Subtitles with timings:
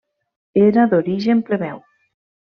[0.61, 1.79] Era d'origen plebeu.